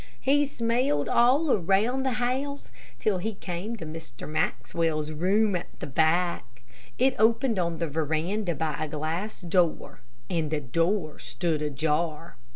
He 0.19 0.47
smelled 0.47 1.07
all 1.07 1.51
around 1.51 2.01
the 2.01 2.13
house 2.13 2.71
till 2.97 3.19
he 3.19 3.35
came 3.35 3.75
to 3.75 3.85
Mr. 3.85 4.27
Maxwell's 4.27 5.11
room 5.11 5.55
at 5.55 5.79
the 5.79 5.85
back. 5.85 6.63
It 6.97 7.13
opened 7.19 7.59
on 7.59 7.77
the 7.77 7.87
veranda 7.87 8.55
by 8.55 8.77
a 8.83 8.87
glass 8.87 9.41
door, 9.41 10.01
and 10.27 10.49
the 10.49 10.59
door 10.59 11.19
stood 11.19 11.61
ajar. 11.61 12.35